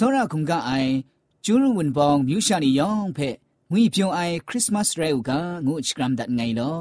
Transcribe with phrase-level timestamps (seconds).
[0.04, 0.92] ောရခုံကအိုင်
[1.44, 3.28] ကျူးရဝန်ပောင်မြူရှာနေယောင်ဖဲ
[3.70, 5.30] ငွေပြုံအိုင်ခရစ်မတ်ရဲဥက
[5.66, 6.80] ငုချကရမ်ဒတ်ငိုင်လော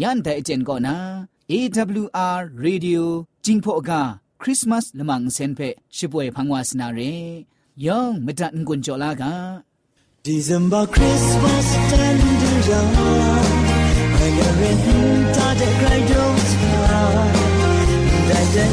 [0.00, 0.96] ယန်တဲ့အကျန်ကောနာ
[1.50, 3.02] AWR Radio
[3.44, 4.02] จิงพอกา
[4.42, 5.60] คริสต์มาสละมังเซนเพ
[5.96, 7.00] ชิป่วยพังวาสนาเร
[7.86, 9.34] ยองมดันกุญจลากา
[10.28, 12.92] December Christmas tender young
[14.26, 14.80] I got it
[15.36, 17.30] ta de cry don't cry
[18.28, 18.64] da da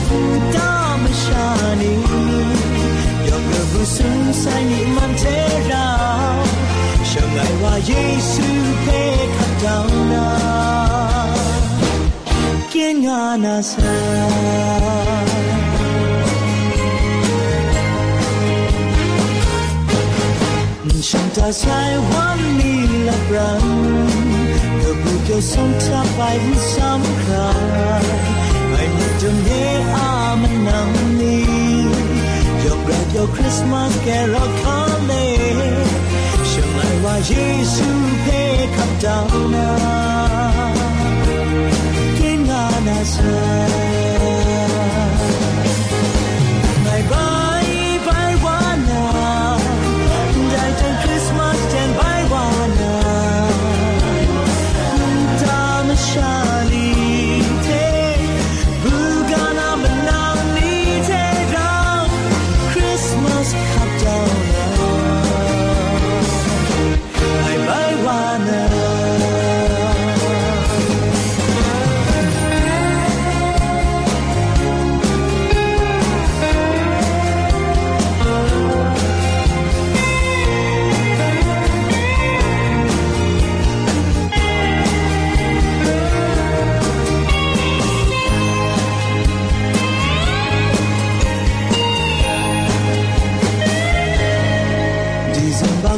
[0.55, 0.67] da
[1.03, 1.93] mashani
[3.74, 5.36] Your love sun sai ni man te
[5.70, 5.86] ra
[7.10, 8.46] Shang ai wa Yesu
[8.84, 9.00] pe
[9.36, 10.24] khat down na
[12.72, 13.94] Kin nga na sa
[21.10, 21.80] ฉันจะใช้
[22.10, 23.64] วันนี้ละบรัง
[24.80, 25.94] ก็บุกจะส่งเธ
[32.66, 32.88] อไป
[33.56, 35.22] สำคัญไม่
[35.58, 35.70] มี
[36.52, 36.56] จ
[37.06, 39.63] นเย่อ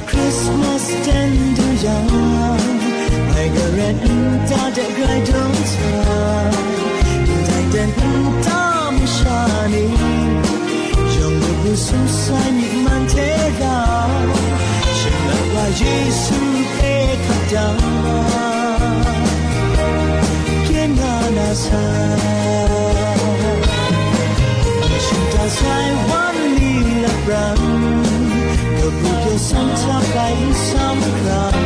[0.04, 2.10] Christmas tender young
[3.32, 5.68] I got red and I don't
[7.32, 9.88] And I didn't dumb shiny
[11.16, 13.76] Young the blue sign mantega
[14.98, 16.28] Shimmer by Jesus
[16.78, 17.78] take a down
[20.68, 22.36] Kenana sign
[25.06, 27.55] Shinta sign one little brown.
[30.96, 31.56] ำทับ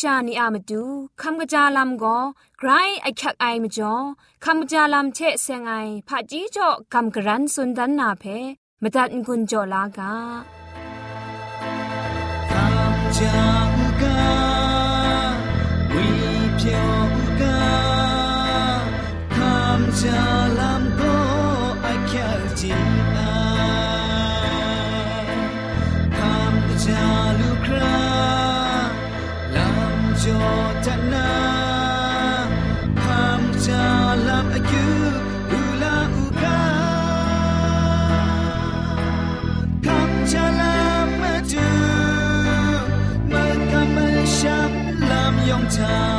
[0.00, 0.82] ชานีอามาดู
[1.20, 2.18] คำกระจาลำก็
[2.58, 2.70] ไกร
[3.02, 3.94] ไอคักไอมาจ่อ
[4.44, 5.72] คำกระจาลำเชะเซงไอ
[6.08, 8.24] ผาจีจ่อคำกระรันสุนดันนาเพ
[8.82, 10.12] มาตัดกุญจ่อลากา
[13.18, 14.18] Jamka
[15.94, 16.08] we
[16.58, 17.58] pyoka
[19.34, 20.43] kam jalam ko
[45.82, 46.13] ำ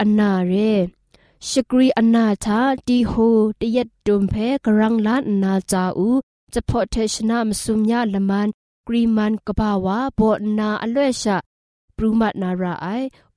[0.00, 0.54] อันนาเร
[1.48, 3.12] ชกรีอันนาทาดีโฮ
[3.60, 4.34] ตยัดดุมเพ
[4.64, 6.10] กรังลานนาจาอู
[6.54, 8.48] จะพอเทชนามสุมยาละมัน
[8.88, 11.38] กรีมันกบาวาบอนาอเลชะ
[11.96, 12.86] ปรูมัดนาราไอ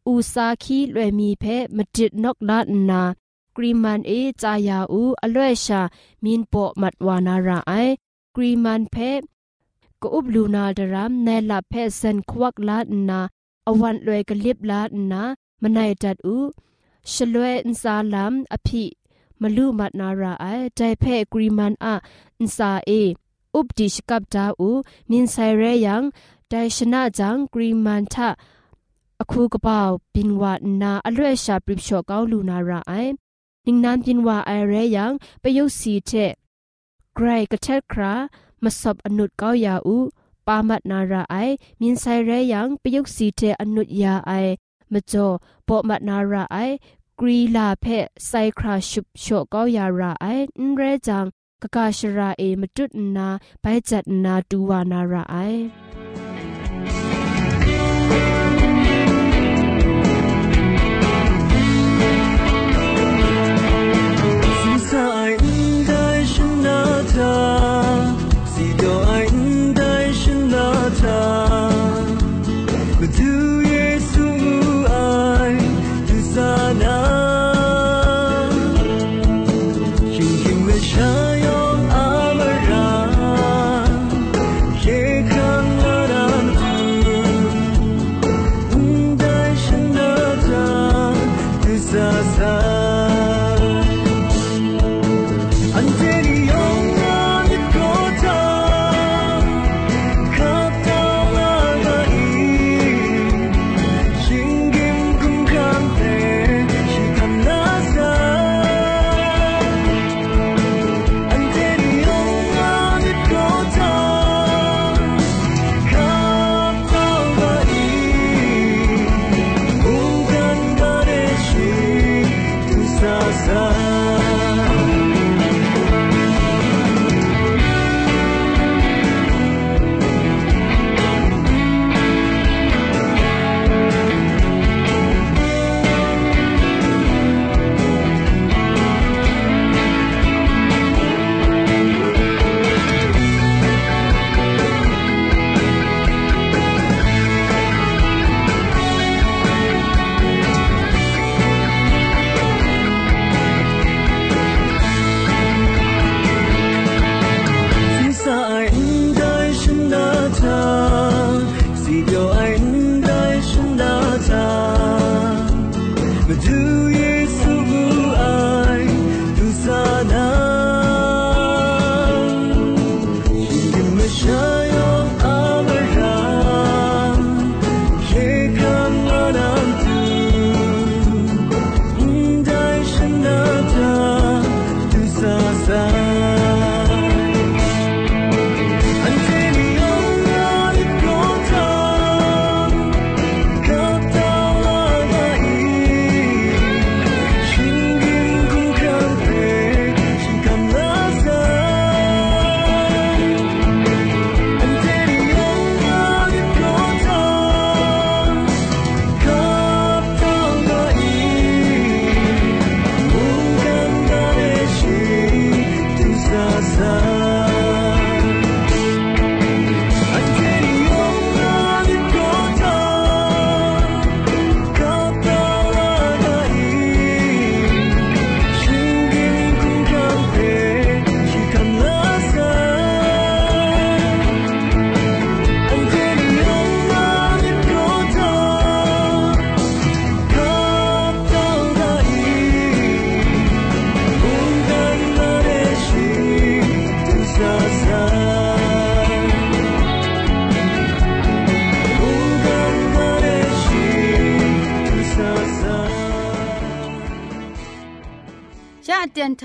[0.07, 1.45] อูซาคีลวยมีเพ
[1.75, 3.01] มจิตนกลานนา
[3.55, 4.11] กรีมันเอ
[4.41, 5.81] จายาอูอเลชะ
[6.23, 7.73] มินปอมัดวานาราไอ
[8.35, 8.95] กรีมันเพ
[10.02, 13.20] กอุบลูนาดรามในลาเพเซนควักลาดนา
[13.68, 15.22] อวันลวยกลิบลาดนา
[15.62, 16.38] มันไนจัดอู
[17.12, 18.84] ชลวยอินซาลามอภิ
[19.40, 20.46] มลูมัดนาราไอ
[20.76, 21.94] ใจเพกรีมันอะ
[22.40, 22.90] อินซาเอ
[23.54, 24.70] อุบดิชกับดาอู
[25.10, 26.02] มินไซเรยัง
[26.48, 28.28] ไดชนะจังกรีมันทะ
[29.20, 29.78] อคูกะเปา
[30.14, 30.52] บินวา
[30.82, 32.92] นาอลวยชาปริบชอเกาลูนาราไอ
[33.66, 34.52] นิงนานบินวาไอ
[38.62, 39.96] มาสอบอนุดเก้ายาอู
[40.46, 41.36] ปามัดนาราไอ
[41.80, 44.32] มินไซเรยังปยุกสีเทอนุดยาไอ
[44.92, 45.26] มาจอ
[45.68, 46.56] ปอมัดนาราไอ
[47.20, 47.86] กรีลาเพ
[48.26, 50.26] ไซคราชุบโชเก้ายาราไอ
[50.68, 51.24] นเรจัง
[51.62, 53.28] กกาชราเอมาจุดนา
[53.60, 55.36] ไปจัดนาดูวานาราไอ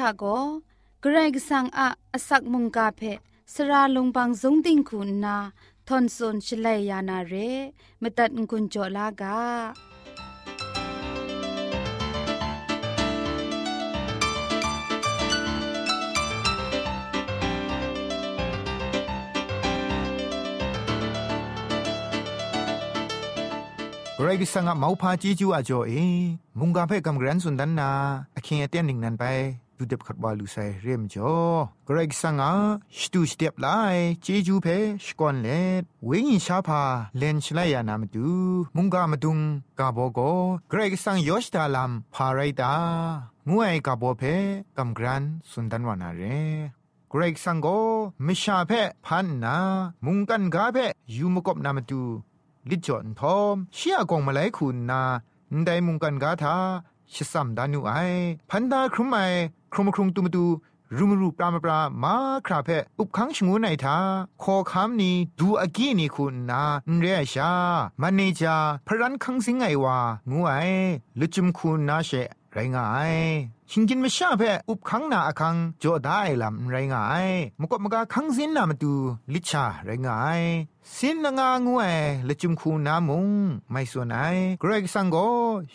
[0.08, 0.24] าโก
[1.02, 3.02] เกรกสังอาอสักมุงกาเพ
[3.54, 5.38] สระลงบางสงติงคุณนา
[5.88, 7.34] ทอนซนชลัยยานาเร
[8.02, 9.38] มตัดกุญจลากา
[24.26, 25.92] ไรกิสังะเมาพาจีจูอาจ่อเอ
[26.60, 27.90] มุงกาเพ่กำกรันสุนดันนา
[28.36, 29.24] อคิงเอเตียนหนึ่งนันไป
[29.77, 31.36] ดูเด็บขัดบาลูไซเรียมจ่อ
[31.88, 32.53] กรกสังะ
[33.00, 33.68] สตูสเตียบไล
[34.25, 35.50] จีจูเพ่สกอนเล
[35.82, 36.84] ดเวงิชาพา
[37.18, 38.27] เลนชลายานามตู
[38.75, 39.39] มุงกามาดุง
[39.80, 40.20] กาโบโก
[40.72, 42.74] กรกสังยอชตาลัมพาไรตา
[43.50, 44.36] งวยกาโบเพ่
[44.77, 46.22] กำกรันสุนดันวานาเร
[47.10, 47.68] เกรกสังโก
[48.25, 48.72] มิชาเพ
[49.06, 49.56] พันนา
[50.06, 50.77] มุงกันกาเพ
[51.15, 52.01] ยูมกบนามตู
[52.70, 55.01] ลิจอนทอมเชียกงมาไลคุณนา
[55.65, 56.58] ไดมุงกันกาทา
[57.13, 57.92] ชิสัมดานุไอ
[58.50, 59.18] พันดาครุมไอ
[59.74, 60.46] ครมครุงตุมตู
[60.98, 62.15] รุมรูปรามปรามา
[62.46, 63.98] คราเพอุบขังชงูไนทา
[64.44, 66.63] ขอคำนี้ดูอากีนี่คุณนา
[67.00, 67.51] เรียชา
[68.01, 69.98] มันเนจาพรันคังสิงไงวา
[70.32, 70.53] งูไอ
[71.20, 72.12] ลุจุมคุณนาเช
[72.56, 73.14] ไรงาย
[73.72, 77.28] ชิงกินไม่ชาเพ่อุบขังนาอคังจอได้ลำไรงาย
[77.60, 78.94] มกบมกาคังสินนามาดู
[79.34, 80.42] ลิชาไรงาย
[80.96, 81.96] สินงางวย
[82.28, 83.28] ละจุมคูนามุง
[83.72, 84.16] ไม่ส่วนไหน
[84.60, 85.18] เกรกสังโก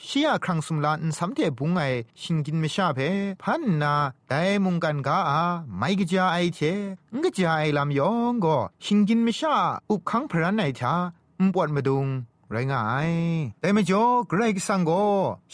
[0.06, 1.82] ชียครั้งสุมลานสำเทบุงไอ
[2.20, 2.98] ชิงกินไม่ชาเพ
[3.42, 3.94] พันนา
[4.28, 5.42] แต่มุงกันกาอา
[5.78, 6.60] ไม่กจาไอเท
[7.14, 9.54] งกจาไอลำยองก็ชิงกินไม่ชา
[9.90, 10.94] อุบขังพรันไอทา
[11.38, 12.06] อุปวดมาดุง
[12.50, 13.10] ไรงาย
[13.60, 14.90] แต่ไม่จอเกรกสังโก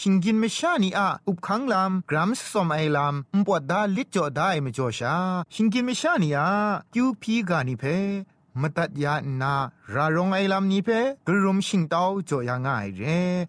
[0.00, 5.14] ชิงกินไม่ชานีอะอุบขังลำกรัมสสมไอลำอุปวดดาลิจอได้ไม่จอชา
[5.54, 6.48] ชิงกินไม่ชานีอะ
[6.94, 7.84] กิวพีกานิเพ
[8.60, 9.54] มตัดยานา
[9.94, 10.88] รารงไอลำนี้เพ
[11.26, 13.02] กรุมชิงเต้าจ่อยง่ายเร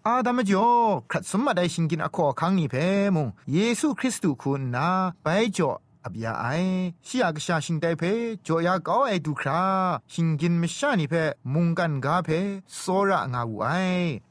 [0.06, 0.68] อาดามจ่อ
[1.10, 2.74] ครัดสมมาได้ชิงกินอคอคังนี้เพ
[3.14, 4.88] มุงเยซูคริสต์คุณนา
[5.22, 5.70] ไปจ่อ
[6.06, 6.46] อบยาไอ
[7.06, 8.02] ชิยากชาชิงไดเพ
[8.46, 9.62] จ่อยาก้าไอดูครา
[10.12, 11.14] ชิงกินม่ชานีเพ
[11.52, 12.28] มุงกันกาเพ
[12.76, 13.68] โซระงาวูไอ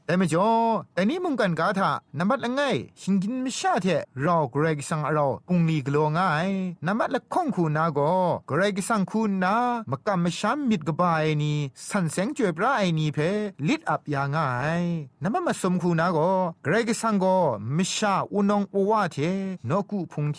[0.06, 0.48] แต่ไม่จ่อ
[0.94, 2.60] แต่นี้มุงกันกาทานับละไง
[3.00, 3.86] ชิงกินไม่ชาเท
[4.20, 6.50] เราเกรกสังเราปุงลีกลัวง่าย
[6.86, 7.98] นับละข้องคูนาโก
[8.46, 9.54] เกรกสังคูนา
[9.90, 13.18] มกำไม่ช้ำมิดกบายนี่สันแสงจวยพระไอนี่เพ
[13.68, 14.46] ลิดอับยาง่า
[14.82, 14.84] ย
[15.22, 16.18] นับมาสมคูนาโก
[16.62, 17.24] เกรกสังโก
[17.74, 19.16] ไม่ชาอุนองอวาเท
[19.68, 20.38] นกุพุงเท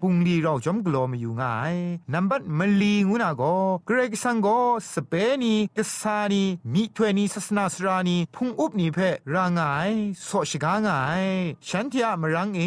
[0.00, 1.74] ปุงลีเราจอมกลัวไม่อยู่ง่าย
[2.12, 3.42] นับมลีงูนาโก
[3.86, 4.48] เกรกสังโก
[4.92, 8.98] สเปนีกษานีมิถวยนีศาสนาสรานีพุงอุบนีเพ
[9.34, 9.90] รางาย
[10.24, 11.24] โสชกางาย
[11.68, 12.60] ฉันที่มรังเอ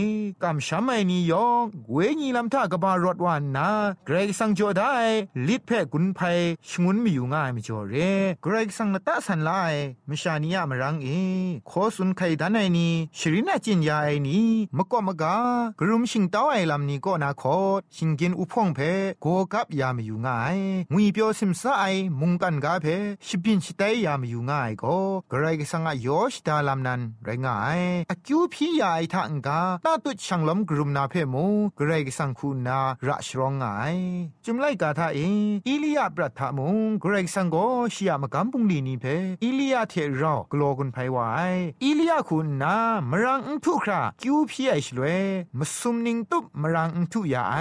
[0.44, 3.70] กำช้ำไอนี่ยองเวญีลำท่ากบารถวานนา
[4.06, 4.94] เกรกสังจได้
[5.48, 6.38] ลิดเพกุนภัย
[6.70, 7.96] ชงุนมีอยู่ง่ายม่จอเร
[8.44, 9.51] เกรกสังนตาสันไล
[10.10, 11.08] มชานียมรังเอ
[11.68, 15.36] โคสุนไคดันไอนีชรินาจินยาไอนี่มก็มะกา
[15.80, 17.60] กรุมชิงเต้าไอลำนี้ก็นาคอ
[17.96, 18.79] ชิงกินอุพงเพ
[19.22, 20.58] โกกับยามอยู่ง่าย
[20.93, 21.84] งุยเปียวซิมซาไอ
[22.20, 22.88] มุงกันกาเพ
[23.25, 24.98] ชิบินชิตายยามอยู่ง่ายก็
[25.29, 31.46] เกรกสังอายอชดาลำนันไรงายอคิวพี่ยาไอทังกาตาตุช่างลมกรุมนาเพมู
[31.77, 33.65] เกรกสังคูนาระชรองไง
[34.46, 35.20] จุมไลกาทาเอ
[35.67, 37.55] อิลียาปรัฐามุงเกรกสังโก
[37.93, 39.05] ชิยามกัมปุงลีนีเพ
[39.43, 41.53] อิลียาเทรอกลอกุนไพวาย
[41.84, 42.75] อิลียาคุณนา
[43.12, 45.05] มรังอุทุคราคิวพี่ไอชลเว
[45.60, 47.55] มสุมนิงตุบมรังอุทุยาไอ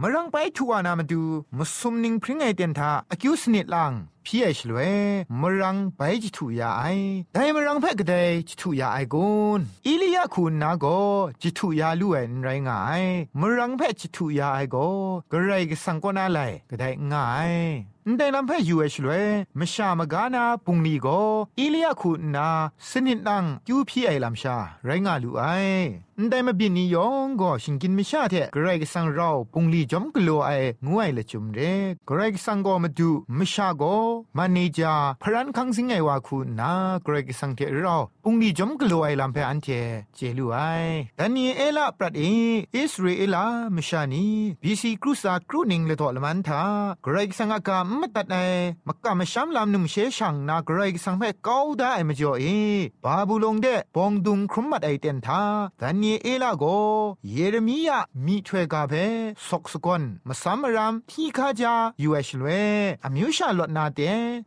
[0.00, 1.22] มรังไปทัวนามาดู
[1.58, 3.92] มสุมนิงพริ้งไอเตียนทาอคิวสนิดลัง
[4.26, 4.78] พี่ไอชลเว
[5.40, 6.84] มรังไปจิตุยาไอ
[7.32, 8.14] แต่มรังเพ่กเด
[8.48, 10.86] จิตุยาไอกุนอิลียาคุณนาโก
[11.42, 13.04] จิตุยาลู่เอ็นไรงาย
[13.40, 14.76] มรังเพ่จิตุยาไอโก
[15.30, 17.52] กระไรก็สังกนาไลก็ได้ง่าย
[18.16, 19.10] แต่ลำเพ่ยูเอชลเว
[19.58, 21.06] มชามกานาปุงนีโก
[21.58, 22.48] อิลียาคุณนา
[22.88, 25.44] สนิดนังยูพี่ไอลำชา ไรงาลู่ไอ
[26.30, 30.50] แต่มาบินนิยองก็ชิงกินไม่ชาเทกระไรก็สังเราปุงลีจอมกลัวไอ
[30.86, 31.58] งวยละจุมเร
[32.08, 33.82] กระไรก็สังก็มาดูไม่ชาโก
[34.36, 36.72] มันนี่จาพรันคังสิงไงวาคุณนา
[37.04, 39.68] เกรกสังเทเราปุงดีจอมกลัวไอลำเพออันเจ
[40.14, 40.58] เจลูไอ
[41.16, 42.22] แต่นี่เอลาปรัดเอ
[42.74, 44.26] อิสราเอลามชานี
[44.62, 46.62] บีซีครูซาครูนิงเลตอลมันทา
[47.02, 48.36] เกรกสังอากาไม่ตัดไอ
[48.86, 52.44] มักกะมชามลำนุมเชชังนาเกรกสังเพกาวได้ไม่จ่อเอ
[53.04, 55.42] บาบูลงเดปองดุงครุมมัดไอเตนทา
[55.78, 56.64] แต่นี่เอลาโก
[57.32, 58.92] เยเรมียามีถวยกาเพ
[59.48, 62.46] สกสกอนมาซัมรามที่ข้าจายูเอชลเว
[63.04, 64.00] อมิวชาลดนาเต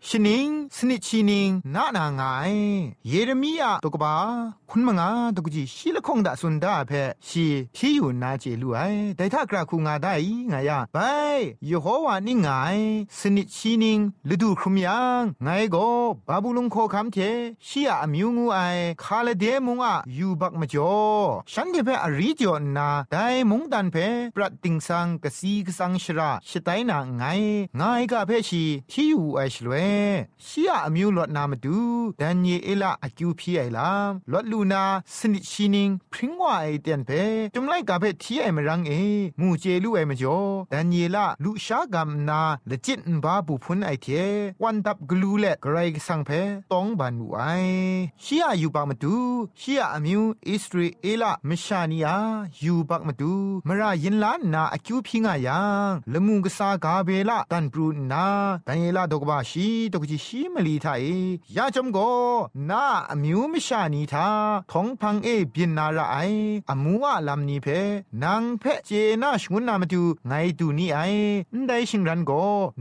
[0.09, 0.47] ชนิง
[0.77, 2.21] สนิชินิงนานาไง
[3.07, 4.15] เยเรมียาตกบา
[4.69, 6.91] คุณมงาตกจีชิละคงดาสุนดาเพ
[7.27, 7.45] ชี
[7.75, 8.79] ที่อยู่นาเจลูไอ
[9.17, 10.13] แต่ถ้ากราคูงาได้
[10.49, 10.97] ไงยาไป
[11.69, 12.47] ยโฮวานี่ไง
[13.19, 13.99] สนิทชินิง
[14.33, 15.87] ฤดูครุมยังไงก็
[16.27, 17.17] บาบูลุงโคคำเท
[17.67, 18.59] ชียอมิวงูไอ
[19.03, 20.95] คาเลเดมุงอะยูบักมจ่อ
[21.51, 23.95] ฉันเทเพอริจอนาได้มุงดันเพ
[24.35, 27.23] ปรัดติงสังกสีกสังชราชไตนาไง
[27.77, 27.81] ไง
[28.11, 29.73] กะเพชีที่อยู่ไอชลเว
[30.45, 31.79] ชียอมิวลดนามาดู
[32.19, 34.83] ดันเยเอลาอคิวพีไอลามลดลูนา
[35.17, 37.09] สนิชินิงพริ้งว่าไอเตียนเพ
[37.53, 38.91] จุมไลกะเพที่ไอมรังเอ
[39.39, 40.39] มูเจลูไอมจ่อ
[40.71, 44.07] ดันเยลาลูชากามนาละจิตนบาบุพุนไอเท
[44.63, 46.29] วันดับกลูเลกไรกสังเพ
[46.71, 47.39] ตองบันไอ
[48.23, 49.15] ชียอยู่ปากมาดู
[49.59, 52.15] ชียอมิวอิสราเอลมชานียา
[52.59, 53.33] อยู่ปักมาดู
[53.67, 58.25] มรายินลานนาอคิวพิงายังละมุงกษากาเบละตันปรูนา
[58.67, 61.05] ตันเยลาดกบาชีตกจิชีมลีทาเอ
[61.55, 61.99] ยาจมโก
[62.69, 64.29] นาอมิวมชานีทา
[64.71, 66.17] ทองพังเอบินนาระไอ
[66.69, 67.67] อมัวลำนี้เพ
[68.23, 70.99] นางเพเจนาชงุนนามาดูไงดูนี่ไอ
[71.67, 72.31] ได้ชิงรันโก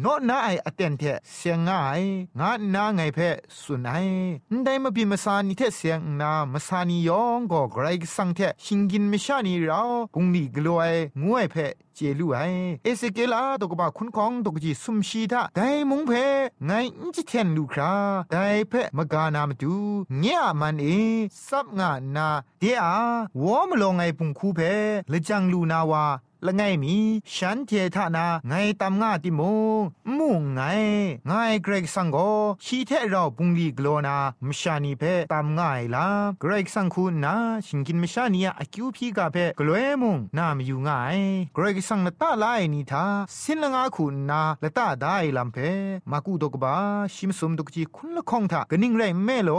[0.02, 1.02] โนนาไออเตนเท
[1.34, 2.02] เสียงง่าย
[2.40, 3.18] งานาไงเพ
[3.60, 4.06] สุนัย
[4.64, 9.82] ได้มาบิมาซานิเทเสียงนามาซานิยองก็ไกรสังเทชิงกินไม่ชานีเรา
[10.14, 10.82] ปุงลีกลัว
[11.22, 11.56] งวยเพ
[11.94, 12.38] เจลูไอ
[12.84, 15.60] เอสเกลาตกบะคุณของตกจีสุมชีทาได
[15.90, 16.12] มุงเพ
[16.66, 17.92] ไงอิจิเทนลูครา
[18.32, 18.36] ได
[18.68, 19.74] เพมกานามตู
[20.18, 20.86] เงียมันเอ
[21.48, 22.82] ซับงานาเดีย
[23.42, 24.60] วอมลงไงปุงคูเพ
[25.12, 26.04] ละจังลูนาวา
[26.46, 26.96] ละไงมี
[27.34, 29.42] ฉันเททานาไงตามง่าติม
[29.80, 29.82] ง
[30.18, 30.60] มุงไง
[31.26, 31.32] ไง
[31.62, 32.16] เกรกสังโก
[32.64, 36.06] ชีเทเราปุงลีกโลนามชานีเพตามง่ายลา
[36.40, 37.34] เกรกสังคุณนา
[37.66, 41.18] ชิงกินมชานียอคิวพีกาเพกลวยมุงนามอยู่ง่าย
[41.54, 43.04] เกรกสังนตาลายนีทา
[43.40, 45.56] สินละงาคุณนาละตาได้ลำเพ
[46.10, 46.74] มากูดกบา
[47.14, 49.50] ชิมสมดกจีคุณละคงทากนิ่งไรแม่โล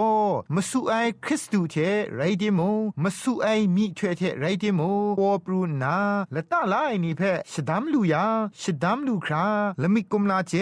[0.53, 1.75] มาสู่ไอคริสตูเท
[2.15, 2.62] ไรเดโม
[3.03, 4.81] มาสู่ไอมีเทเทไรเดโม
[5.17, 5.97] โอปรูนา
[6.36, 8.25] ละตาลายนี่เพชดามลูยา
[8.61, 9.45] ชดามลูครา
[9.81, 10.53] ละมิกุมลาเจ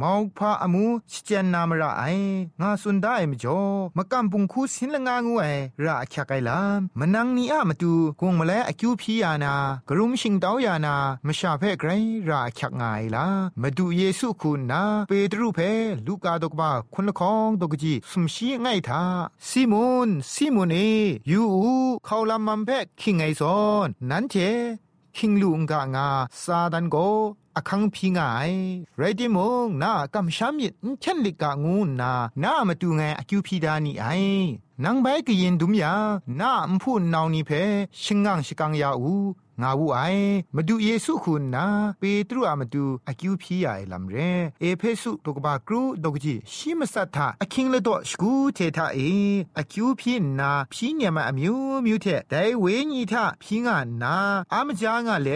[0.00, 2.04] มาวพาอมูชเจนนามระไอ
[2.60, 3.60] งาสุนได้มจ่อ
[3.96, 5.46] มะกัมปุงคูสินละงางูไอ
[5.84, 9.54] ระอักไกลามมนังนีอะมาตูกงมะเลอคิวพียานา
[9.88, 10.94] กรุมชิงดาวยานา
[11.26, 11.90] มชาเพไกร
[12.28, 12.82] ระอักไง
[13.14, 13.26] ลา
[13.60, 15.60] มาดูเยซูคุณนาเปตรูเพ
[16.06, 19.02] ลูกาดกบาคุณละคองดกจีสมชีไงทา
[19.48, 20.76] ซิมอนซิมอนเอ
[21.30, 21.42] ยู
[22.04, 24.34] เขาลำมันเพคิงไงซอนนั้นเท
[25.16, 26.08] คิงลุงกางา
[26.42, 26.96] ซาดันโก
[27.56, 28.20] อคังพิงไง
[28.96, 34.06] ไรดิมงนากำชามิดเช่นลิกางูนานามาดูไงอคิวพีดานี่ไอ
[34.84, 35.94] นังใบกยินดุมยา
[36.40, 37.50] นาอมพูนนาวนีเพ
[38.02, 39.14] ชิงงังชิกังยาอู
[39.60, 40.00] งาวูไอ
[40.56, 41.66] มาดูเยซูคุณนา
[41.98, 44.16] เปตรูอามาดูอคิวพีไอลำเร
[44.60, 48.98] เอเพสุตกบากรูดกจีชิมสัทธาอคิงเลดอสกูเททาเอ
[49.58, 54.16] อคิวพีนาพีเนียมาอมิวมิวเทไดเวญีทาพีงานา
[54.52, 55.28] อามจางาเล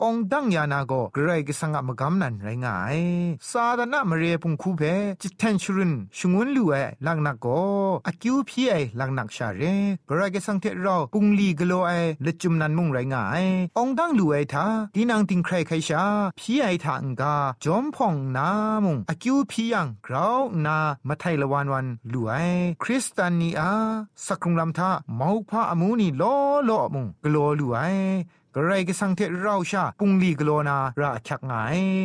[0.03, 2.97] องดังยานาโกเกรกสังกมกำนันไรงาย
[3.49, 4.81] ซาดานามเรพุงคูเพ
[5.21, 6.73] จิตเทนชรุนชงวนลูเอ
[7.05, 7.45] ลังนักโก
[8.07, 9.61] อคิวพีไอลังนักชาเร
[10.07, 11.91] เกรกสังเทราปุงลีกโลไอ
[12.23, 13.43] เลจุมนันมุงไรงาย
[13.77, 16.03] องดังลูไอทาดีนังติงใครใครชา
[16.39, 18.47] พีไอทางกาจอมพองนา
[18.83, 20.77] มุงอคิวพียังกราวนา
[21.07, 22.33] มาไทละวันวันลูไอ
[22.83, 23.71] คริสตานีอา
[24.25, 26.23] สักรุงลำทาเมาวพาอมูนีล
[26.65, 27.79] โลมุงกโลลูไอ
[28.57, 31.53] กระไรก็สังเทเราชาปุงลีกโลนาราชักไง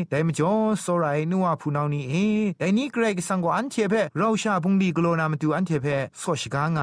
[0.08, 0.52] แต่มจ่อ
[0.84, 2.14] สรายนัวผู้นานี้เอ
[2.58, 5.86] แต่นี้กระไรก็สังกอันเทเพเราชาปุงลีกโลนามาดูอันเทเพ
[6.20, 6.80] สอชกาไง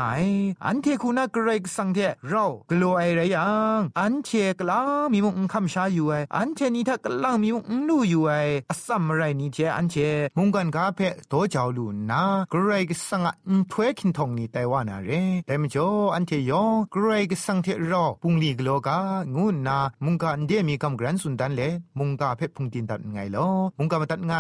[0.66, 4.80] อันเทคุณากระไรก็สังเทเรากโลไอไรยังอันเทกลา
[5.14, 8.32] มีมุงคำชาอยู่ไออันเทนี้ถ้ากลางมีมุงลู่อยู่ไอ
[8.72, 9.96] อสัมไรนี้เทอันเท
[10.38, 11.00] มุงกันกาเพ
[11.30, 15.12] โตเจ้าลูนากระไรก็สังอันถวยคินทองนี้แต่ว่านาเร
[15.46, 19.00] แต่มจ่ออันเทยองกระไรก็สังเทเราปุงลีกโลกา
[19.36, 21.62] งูนามุงกาอันเดียมีกำกรันสุนดันเล
[22.00, 24.34] มุงกาเพชพุงตินตัดไงลอมุงกามาตัดไง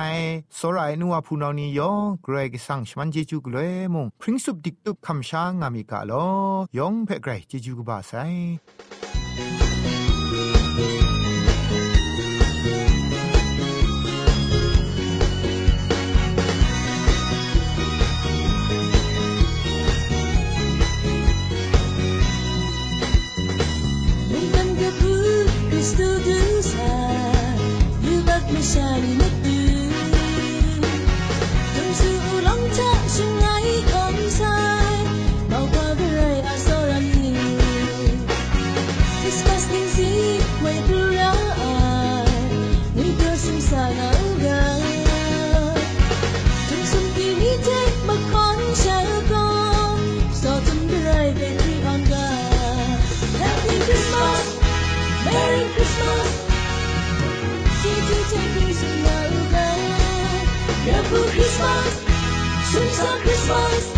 [0.58, 6.26] สรายนัวพูนานียองเกรกสังชมันเจจูกเลยมุงพริ้งสุบดิกตุบคำช้างามีกาลอ
[6.78, 8.14] ยองเพเกรเจจูกบาไซ
[60.88, 62.00] Careful Christmas,
[62.71, 63.97] sing Christmas.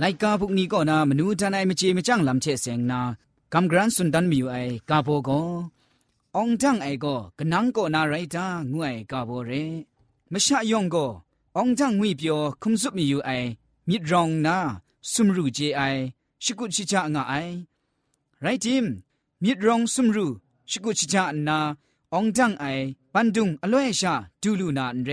[0.00, 3.00] ไลกาพุกนี้ก็นามนูทนายมเจมจังลำเชเสงนา
[3.52, 4.56] กำกรันสุนดันมีอยู่ไอ
[4.90, 5.40] กาโบก็
[6.36, 9.52] องจังไอก็กนังก็นาไรตางวยกาโบเร
[10.32, 11.06] มชะยองก็
[11.56, 13.30] องจังงุยเปียวคุมสุมีอยู่ไอ
[13.88, 14.56] มิดรองนา
[15.12, 15.80] สุมรูเจไอ
[16.42, 17.34] ชิกุชิจางาไอ
[18.42, 18.86] ไรจิม
[19.42, 20.26] มิดรองสุมรู
[20.70, 21.58] ชิกุชิจานา
[22.14, 22.66] องจังไอ
[23.12, 25.10] ปันดุงอล่วยชาดูลูนาเร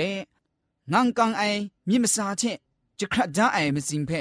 [0.92, 1.44] งังกังไอ
[1.90, 2.44] มิมสาเช
[3.00, 4.12] จะครัดจ้าไอมสิงเพ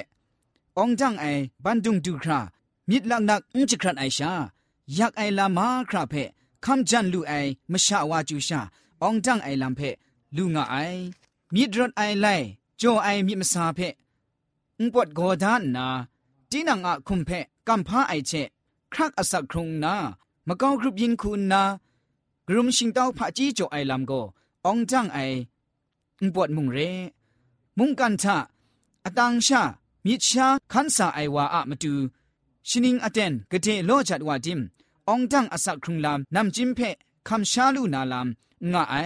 [0.81, 1.25] องจังไอ
[1.63, 2.39] บันดุงดูครา
[2.89, 4.33] มิดลักนักอุ้งจิครันไอชา
[4.95, 6.13] อยากไอลามาคราเพ
[6.65, 7.33] คำจันลูไอ
[7.71, 8.61] มชาวาจูชา
[9.05, 9.81] องจังไอลำเพ
[10.35, 10.75] ลูงาไอ
[11.53, 12.27] มิดรถไอไล
[12.77, 13.79] โจไอมิมสาเพ
[14.79, 15.87] อุปดโกดานนา
[16.51, 17.29] จีนังอะคุมเพ
[17.67, 18.31] กัมพาไอเช
[18.93, 19.95] ครักอสักครุงนา
[20.47, 21.61] มะกากรุบยินคุณนา
[22.47, 24.11] กรุมชิงเต้าพะจีโจไอลำโก
[24.65, 25.19] องจังไอ
[26.21, 26.77] อุปดมุงเร
[27.77, 28.37] มุงกันทะ
[29.05, 29.61] อตังชา
[30.04, 31.94] มิชาคันสาไอวาอะมาดู
[32.68, 34.60] ชินิงอเตนกะเทโลจัดวาดิม
[35.12, 36.80] องจังอสักครุงลามนำจิมเพ
[37.28, 38.28] คำชาลูนาลาม
[38.72, 38.96] งะไอ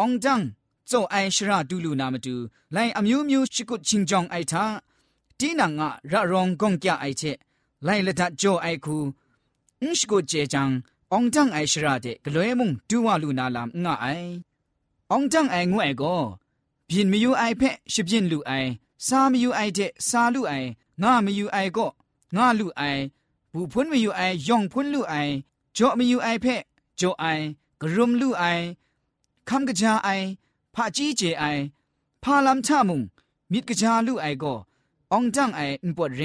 [0.00, 0.40] องจัง
[0.88, 2.36] โจไอชราดูลูนามาดู
[2.72, 4.64] ไลอมิวมิวชิกุชิงจองไอทา
[5.38, 7.22] ตีนังอะระรองกงกะไอเช
[7.84, 8.96] ไลละดัดโจไอคู
[9.82, 10.68] อุชกุเจจัง
[11.12, 14.06] องจังไอชราเดกลวยมุงดูวาลูนาลามงะไอ
[15.12, 16.16] องจังไองวยก็
[16.88, 18.52] บินมิยูไอเพชิบินลูไอ
[19.06, 20.54] ซาไม่อยู่ไอเจซาลูไอ
[21.02, 21.86] งาไม่อยู่ไอก็
[22.36, 22.82] งาลูไอ
[23.52, 25.14] บุพุนไม่อยู่ไอยองพุนลูไอ
[25.76, 26.56] จ่อไม่อยู่ไอเพ่
[26.98, 27.24] จ่อไอ
[27.80, 28.44] กรุมลูไอ
[29.48, 30.08] คำกระจาไอ
[30.74, 31.44] พาจีเจไอ
[32.22, 33.00] พาลำชามุง
[33.52, 34.54] มิดกระจาลูไอก็
[35.12, 36.22] องจังไออุปวดเร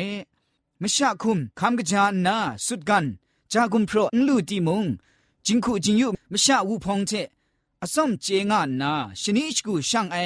[0.81, 3.05] มชะคุมคำกระจานาสุดกัน
[3.51, 4.85] จากุมโปรนลูตีมุง
[5.45, 7.11] จิงคูจิงยุมชะวูพองเจ
[7.83, 10.17] อสมเจงานาชนิชกูช่างไอ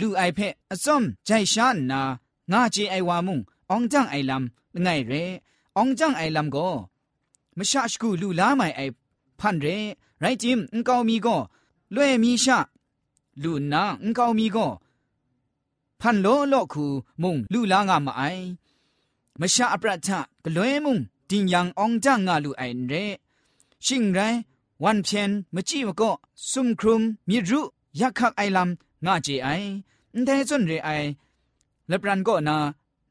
[0.00, 0.38] ลูไอเพ
[0.70, 2.00] อสมใจชานนา
[2.52, 3.40] งาเจไอวามุง
[3.72, 5.12] องจังไอลำไงเร
[5.76, 6.68] องจังไอลำก็
[7.56, 8.80] มชาชกูลูลาไม่ไอ
[9.40, 9.66] พันเร
[10.20, 11.36] ไรจิมอุกาวมีก็
[11.94, 12.58] လွဲ့มีชะ
[13.42, 14.66] ลูนาอุกาวมีก็
[16.00, 16.86] พันโลโลคู
[17.22, 18.22] มุงลูลางามาไอ
[19.40, 20.98] มชาอปรัชะกล้วยมุง
[21.30, 22.94] ดิงยังองจังงาลูไอเร
[23.84, 24.20] ชิงไร
[24.82, 26.10] วันเพียนมจีมก็
[26.50, 27.60] ซุมครุมมีรุ
[28.00, 29.67] ยักคักไอลำ ငါကြေအိုင်
[30.17, 31.07] န်တဲစွန်ရေအိုင်
[31.91, 32.57] လပရန်ကောနာ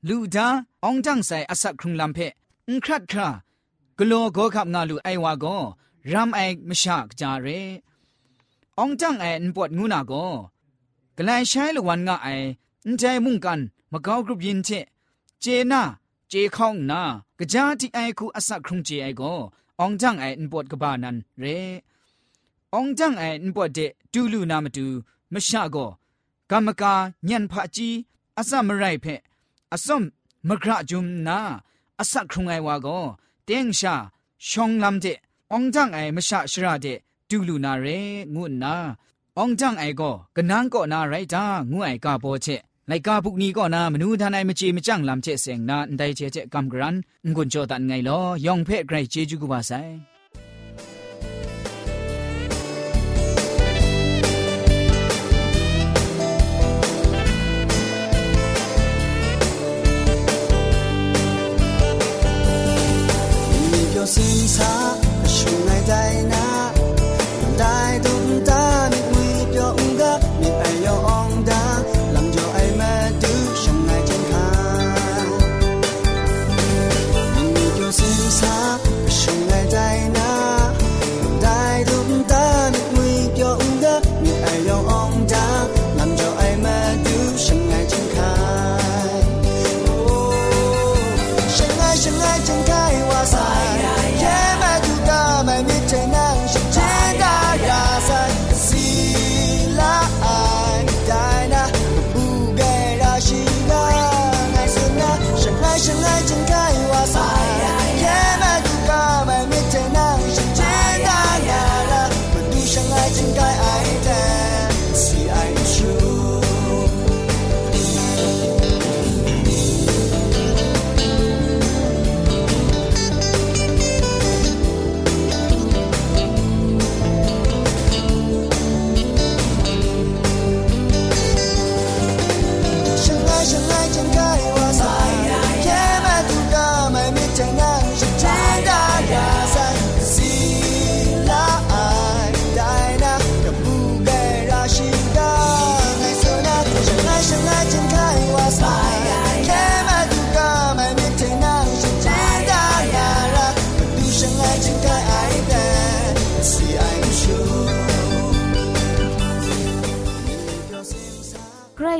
[0.08, 0.46] လူဒါ
[0.84, 2.26] အောင်တန့်ဆိုင်အဆက်ခုံလမ်ဖဲ
[2.66, 3.26] အန်ခရတ်ခါ
[3.98, 5.62] ဂလောဂောခပ်ငါလူအိုင်ဝါကော
[6.12, 7.58] ရမ်အိုင်မရှာကြရဲ
[8.78, 10.32] အောင်တန့်အိုင်အန်ပတ်ငူနာကော
[11.16, 12.46] ဂလိုင်ဆိုင်လဝန်ငါအိုင်
[12.84, 14.84] အန်တဲမုန်ကန်မကောက်ကရုပ်ယင်ချက်
[15.42, 15.82] ဂျေနာ
[16.30, 17.02] ဂျေခေါင်နာ
[17.52, 19.40] ကြာတီအိုင်ခုအဆက်ခုံဂျေအိုင်ကော
[19.78, 21.58] အောင်တန့်အိုင်အန်ပတ်ကဘာနန်ရဲ
[22.72, 24.86] အောင်တန့်အိုင်အန်ပတ်တဲ့တူလူနာမတူ
[25.34, 25.90] မရှာကော
[26.50, 26.94] ကမ္မကာ
[27.28, 27.96] ညံဖာကြီး
[28.38, 29.20] အစမရိုက်ဖက်
[29.74, 30.00] အစုံ
[30.48, 31.38] မဂရဂျုံနာ
[32.00, 33.04] အစခုံငိုင်ဝါကော
[33.48, 33.94] တင်းရှာ
[34.48, 35.18] ရှောင်းလမ်တဲ့
[35.50, 37.98] အောင်ကြန့်အိုင်မရှာရှရတဲ့တူလူနာရဲ
[38.34, 38.74] ငုနာ
[39.36, 46.96] အောင်ကြန့်အိုင်ကောကနန်းကောနာရိုက်တာငုအိုင်ကပေါ်ချက်လိုက်ကာပုကနီကောနာမနူးထန်နိုင်မချေမကြန့်လမ်ချက်စင်နာအန်တိုင်ချေချက်ကမ်ဂရန်
[47.34, 49.92] ငွန်ချောတန်ငိုင်လောယောင်ဖဲ့ဂရိုက်ချေကျူကပါဆိုင်
[64.00, 66.39] งุไอกาโ